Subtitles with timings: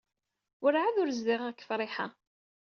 [0.61, 2.07] Werɛad ur zdiɣeɣ deg Friḥa.